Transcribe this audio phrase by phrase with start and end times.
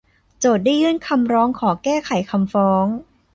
[0.39, 2.85] โจทก์ได้ยื่นคำร้องขอแก้ไขคำฟ้อง